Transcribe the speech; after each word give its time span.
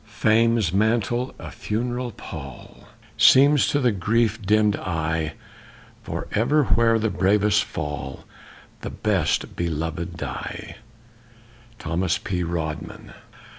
Fame's 0.07 0.73
mantle 0.73 1.35
a 1.37 1.51
funereal 1.51 2.09
pall 2.09 2.85
Seems 3.17 3.67
to 3.67 3.79
the 3.79 3.91
grief 3.91 4.41
dimm'd 4.41 4.75
eye, 4.77 5.33
For 6.01 6.27
ever 6.31 6.63
where 6.63 6.97
the 6.97 7.11
bravest 7.11 7.63
fall 7.63 8.25
The 8.81 8.89
best 8.89 9.55
beloved 9.55 10.17
die. 10.17 10.77
THOMAS 11.77 12.17
P. 12.17 12.41
RODMAN. 12.41 13.13